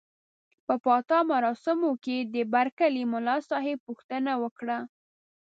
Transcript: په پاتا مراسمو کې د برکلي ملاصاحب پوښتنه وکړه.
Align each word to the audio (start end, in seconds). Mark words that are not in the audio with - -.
په 0.65 0.75
پاتا 0.85 1.19
مراسمو 1.31 1.91
کې 2.03 2.17
د 2.33 2.35
برکلي 2.53 3.03
ملاصاحب 3.13 3.77
پوښتنه 3.87 4.31
وکړه. 4.43 4.77